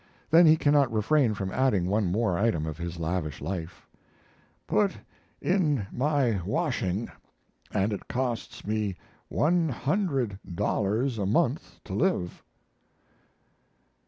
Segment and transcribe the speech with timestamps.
[0.31, 3.87] Then he cannot refrain from adding one more item of his lavish life:
[4.65, 4.97] "Put
[5.39, 7.11] in my washing,
[7.71, 8.95] and it costs me
[9.29, 12.41] one hundred dollars a month to live."